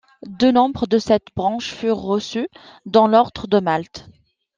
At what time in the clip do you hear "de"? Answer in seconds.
0.87-0.97, 3.47-3.59